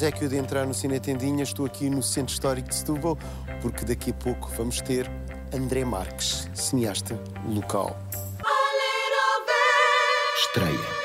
[0.00, 3.18] obsequio de entrar no Cine Tendinha, estou aqui no Centro Histórico de Setúbal,
[3.60, 5.06] porque daqui a pouco vamos ter
[5.52, 7.98] André Marques, cineasta local.
[10.38, 11.00] Estreia.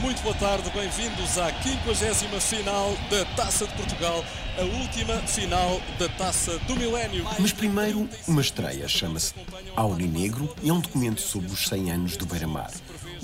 [0.00, 4.24] Muito boa tarde, bem-vindos à 50 final da Taça de Portugal,
[4.56, 7.26] a última final da Taça do Milénio.
[7.38, 9.34] Mas primeiro, uma estreia chama-se
[9.76, 12.70] Aurinegro e é um documento sobre os 100 anos do Beira-Mar.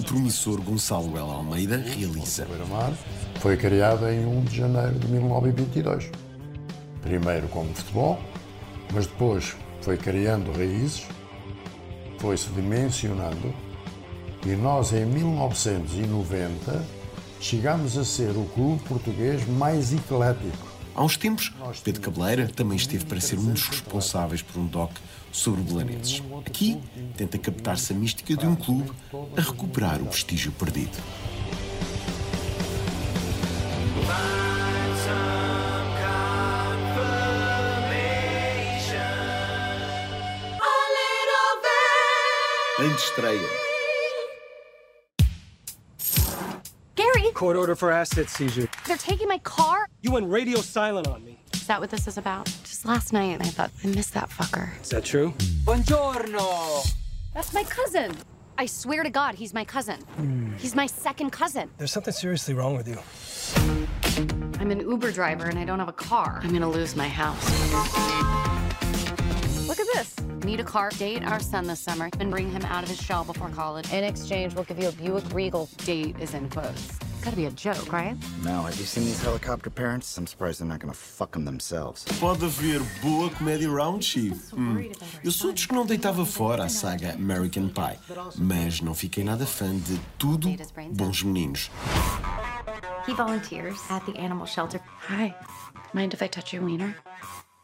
[0.03, 1.31] Promissor Gonçalo L.
[1.31, 2.47] Almeida realiza.
[3.41, 6.11] Foi criado em 1 de janeiro de 1922.
[7.03, 8.19] Primeiro como futebol,
[8.93, 11.07] mas depois foi criando raízes,
[12.19, 13.55] foi-se dimensionando
[14.47, 16.85] e nós, em 1990,
[17.41, 20.74] chegamos a ser o clube português mais eclético.
[20.95, 24.93] Há uns tempos, Pedro Cabeleira também esteve para ser um dos responsáveis por um doc
[25.33, 26.23] sobre belenenses.
[26.47, 26.81] Aqui,
[27.17, 28.93] tenta captar-se a mística de um clube
[29.37, 30.97] a recuperar o prestígio perdido.
[42.79, 43.41] Antestreia.
[43.41, 43.74] Gary,
[47.35, 48.69] Court order for asset seizure.
[48.87, 49.89] they're taking my car.
[50.03, 51.41] You went radio silent on me.
[51.53, 52.47] Is that what this is about?
[52.63, 54.69] Just last night, I thought I missed that fucker.
[54.81, 55.33] Is that true?
[55.65, 56.95] Buongiorno.
[57.35, 58.13] That's my cousin.
[58.57, 60.01] I swear to God, he's my cousin.
[60.17, 60.53] Hmm.
[60.59, 61.69] He's my second cousin.
[61.77, 62.99] There's something seriously wrong with you.
[64.61, 66.39] I'm an Uber driver and I don't have a car.
[66.41, 67.45] I'm gonna lose my house.
[69.67, 70.15] Look at this.
[70.45, 73.25] Need a car, date our son this summer, and bring him out of his shell
[73.25, 73.93] before college.
[73.93, 75.69] In exchange, we'll give you a Buick Regal.
[75.79, 76.99] Date is in quotes.
[77.25, 78.15] Gotta be a joke, right?
[78.43, 80.19] No, have you seen these helicopter parents?
[80.19, 82.05] I'm surprised they're not gonna fuck them themselves.
[82.21, 84.33] Pode haver boa comédia raunchy.
[84.53, 84.93] Hum.
[85.25, 87.99] Eu sou dos que não deitava fora a saga American Pie,
[88.37, 90.55] mas não fiquei nada fã de tudo
[90.93, 91.71] Bons Meninos.
[93.09, 94.81] He volunteers at the animal shelter.
[95.09, 95.35] Hi.
[95.95, 96.95] Mind if I touch your wiener?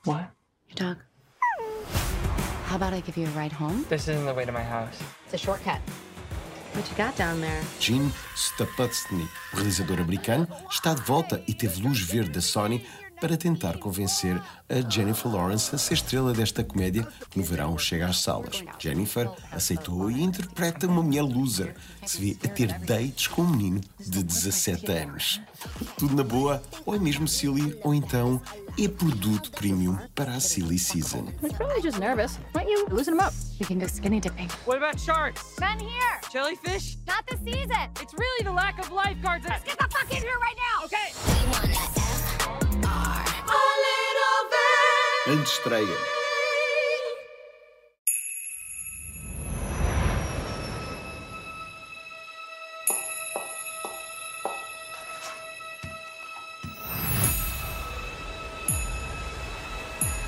[0.06, 0.31] What?
[0.69, 0.97] Your dog.
[2.65, 3.84] How about I give you a ride home?
[3.91, 4.99] This isn't the way to my house.
[5.26, 5.81] It's a shortcut.
[6.72, 7.62] What you got down there?
[7.81, 12.86] Gene Stapleton, o realizador americano, está de volta e teve luz verde da Sony
[13.20, 18.06] para tentar convencer a Jennifer Lawrence a ser estrela desta comédia que no verão chega
[18.06, 18.64] às salas.
[18.78, 23.50] Jennifer aceitou e interpreta uma mulher loser que se vê a ter dates com um
[23.50, 25.41] menino de 17 anos.
[25.98, 28.41] Tudo na boa, ou é mesmo silly, ou então
[28.78, 31.26] é produto premium para a silly season.
[31.42, 32.38] He's probably just nervous.
[32.54, 33.34] Why don't you loosen him up?
[33.58, 34.48] We can go skinny dipping.
[34.64, 35.56] What about sharks?
[35.60, 36.20] Men here!
[36.32, 36.97] Jellyfish?
[37.06, 37.91] Not this season!
[38.00, 39.44] It's really the lack of lifeguards.
[39.47, 40.09] Let's get the fuck
[45.30, 45.96] Antestreia.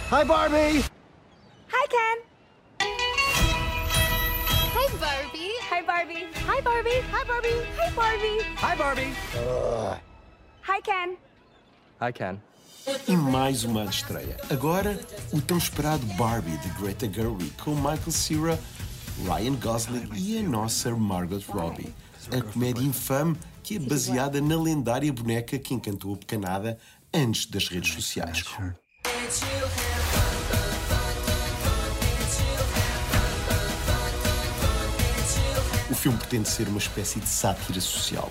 [0.09, 0.85] Hi, Barbie!
[1.67, 2.19] Hi, Ken!
[4.71, 5.51] Hi, Barbie!
[5.69, 6.27] Hi, Barbie!
[6.47, 7.03] Hi, Barbie!
[7.11, 7.59] Hi, Barbie!
[7.75, 8.41] Hi, Barbie!
[8.55, 9.13] Hi, Barbie.
[10.63, 11.17] Hi, Ken!
[11.99, 12.52] Hi, Ken.
[13.07, 14.37] E mais uma estreia.
[14.51, 14.99] Agora,
[15.33, 18.59] o tão esperado Barbie de Greta Gerwig com Michael Cera,
[19.25, 21.95] Ryan Gosling e a nossa Margot Robbie.
[22.31, 26.79] A comédia infame que é baseada na lendária boneca que encantou a pecanada
[27.15, 28.45] antes das redes sociais.
[35.91, 38.31] O filme pretende ser uma espécie de sátira social.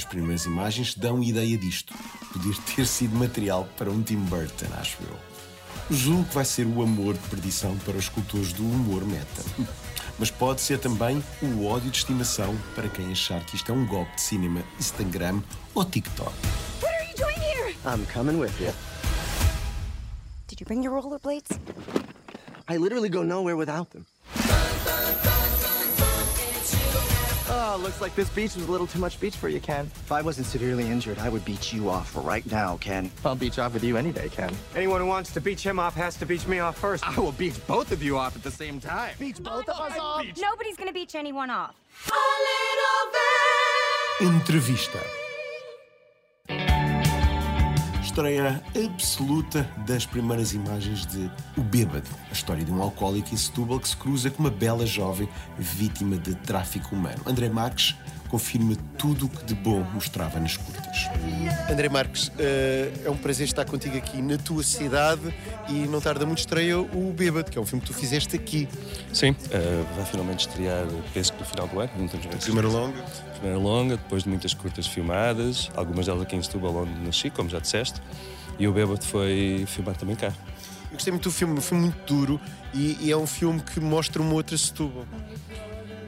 [0.00, 1.92] As primeiras imagens dão ideia disto.
[2.32, 5.94] Poder ter sido material para um Tim Burton, acho eu.
[5.94, 9.44] Julgo que vai ser o amor de perdição para os cultores do humor meta.
[10.18, 13.86] Mas pode ser também o ódio de estimação para quem achar que isto é um
[13.86, 15.42] golpe de cinema, Instagram
[15.74, 16.32] ou TikTok.
[16.80, 17.76] What are you doing here?
[17.84, 18.72] I'm coming with you.
[20.48, 21.60] Did you bring your rollerblades?
[22.66, 24.06] I literally go nowhere without them.
[27.72, 29.86] Oh, looks like this beach was a little too much beach for you, Ken.
[29.86, 33.12] If I wasn't severely injured, I would beach you off right now, Ken.
[33.24, 34.52] I'll beach off with you any day, Ken.
[34.74, 37.06] Anyone who wants to beach him off has to beach me off first.
[37.06, 39.14] I will beach both of you off at the same time.
[39.20, 40.26] Beach both of us off?
[40.36, 41.76] Nobody's gonna beach anyone off.
[44.18, 45.29] Entrevista.
[48.10, 53.78] Estreia absoluta das primeiras imagens de O Bêbado, a história de um alcoólico em Setúbal
[53.78, 57.22] que se cruza com uma bela jovem vítima de tráfico humano.
[57.24, 57.94] André Marques
[58.30, 61.08] confirma tudo o que de bom mostrava nas curtas.
[61.68, 65.34] André Marques, eh, é um prazer estar contigo aqui na tua cidade
[65.68, 68.68] e não tarda muito estreia o Bêbado, que é um filme que tu fizeste aqui.
[69.12, 71.90] Sim, uh, vai finalmente estrear, penso que no final do ano.
[71.98, 73.02] Não temos Primeira longa.
[73.32, 77.48] Primeira longa, depois de muitas curtas filmadas, algumas delas aqui em Setúbal, onde nasci, como
[77.48, 78.00] já disseste,
[78.58, 80.32] e o Bêbado foi filmado também cá.
[80.84, 82.40] Eu gostei muito do filme, um filme muito duro
[82.72, 85.04] e, e é um filme que mostra uma outra Setúbal.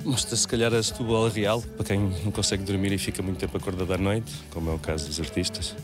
[0.05, 3.57] Mostra se calhar a Setúbal real, para quem não consegue dormir e fica muito tempo
[3.57, 5.77] acordado à noite, como é o caso dos artistas,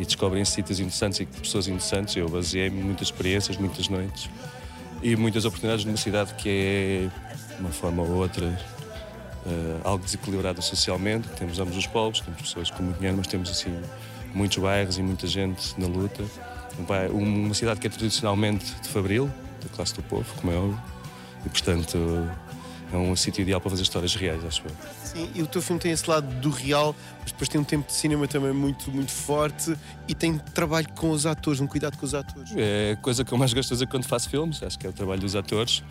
[0.00, 2.16] e descobrem sítios interessantes e pessoas interessantes.
[2.16, 4.28] Eu baseei-me muitas experiências, muitas noites
[5.00, 10.60] e muitas oportunidades numa cidade que é, de uma forma ou outra, uh, algo desequilibrada
[10.60, 11.28] socialmente.
[11.38, 13.80] Temos ambos os povos, temos pessoas com muito dinheiro, mas temos assim
[14.34, 16.24] muitos bairros e muita gente na luta.
[17.12, 19.30] Uma cidade que é tradicionalmente de fabril,
[19.62, 20.80] da classe do povo, como é óbvio,
[21.46, 22.28] e portanto
[22.92, 24.70] é um sítio ideal para fazer histórias reais, acho eu.
[25.02, 27.86] Sim, e o teu filme tem esse lado do real, mas depois tem um tempo
[27.86, 29.74] de cinema também muito, muito forte
[30.06, 32.52] e tem trabalho com os atores, um cuidado com os atores.
[32.56, 34.90] É a coisa que eu mais gosto de fazer quando faço filmes, acho que é
[34.90, 35.82] o trabalho dos atores.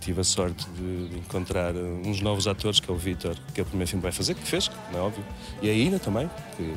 [0.00, 3.66] Tive a sorte de encontrar uns novos atores, que é o Vitor, que é o
[3.66, 5.24] primeiro filme que vai fazer, que fez, não é óbvio,
[5.62, 6.74] e a Ina também, que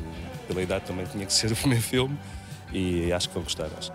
[0.48, 2.18] pela idade também tinha que ser o primeiro filme,
[2.72, 3.68] e acho que vão gostar.
[3.78, 3.92] Acho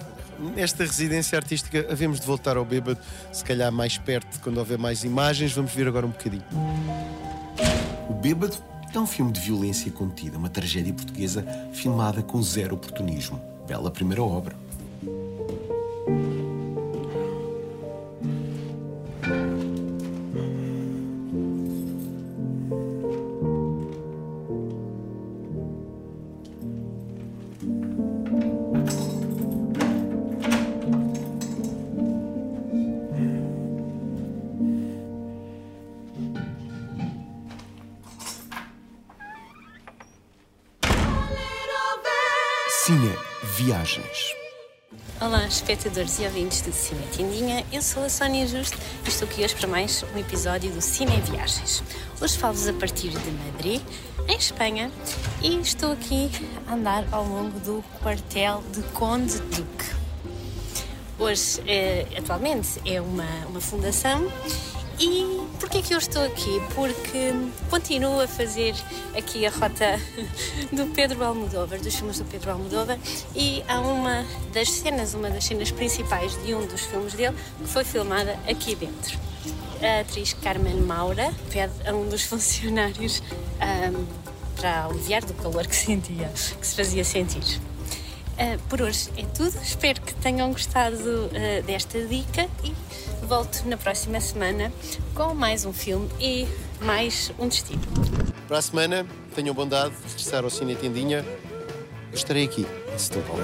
[0.56, 3.00] nesta residência artística havemos de voltar ao bêbado,
[3.32, 5.54] se calhar mais perto, quando houver mais imagens.
[5.54, 6.44] Vamos ver agora um bocadinho.
[8.10, 8.58] O Bêbado
[8.94, 13.42] é um filme de violência contida, uma tragédia portuguesa filmada com zero oportunismo.
[13.68, 14.56] Bela primeira obra.
[43.44, 44.34] Viagens.
[45.20, 47.66] Olá, espectadores e ouvintes do Cine Tindinha.
[47.74, 51.20] Eu sou a Sónia Justo e estou aqui hoje para mais um episódio do Cine
[51.30, 51.84] Viagens.
[52.22, 53.82] Hoje falo-vos a partir de Madrid,
[54.30, 54.90] em Espanha,
[55.42, 56.32] e estou aqui
[56.66, 59.94] a andar ao longo do quartel de Conde Duque.
[61.20, 64.26] Hoje, eh, atualmente, é uma, uma fundação
[65.00, 66.62] e porquê que eu estou aqui?
[66.76, 67.32] Porque
[67.70, 68.76] continuo a fazer
[69.18, 70.00] aqui a rota
[70.72, 72.98] do Pedro Almodóvar, dos filmes do Pedro Almodóvar,
[73.36, 77.68] e há uma das cenas, uma das cenas principais de um dos filmes dele, que
[77.68, 79.18] foi filmada aqui dentro.
[79.82, 83.22] A atriz Carmen Maura pede a um dos funcionários
[83.62, 84.06] um,
[84.56, 87.60] para aliviar do calor que sentia, que se fazia sentir.
[88.34, 89.56] Uh, por hoje é tudo.
[89.62, 92.74] Espero que tenham gostado uh, desta dica e
[93.24, 94.72] volto na próxima semana
[95.16, 96.48] com mais um filme e
[96.82, 97.82] mais um destino.
[98.48, 101.26] Para a semana, tenham bondade de regressar ao Cine Tendinha.
[102.12, 103.38] Estarei aqui, em Setúbal.